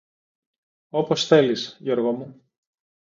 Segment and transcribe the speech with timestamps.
[0.89, 2.41] Όπως θέλεις, Γιώργο μου.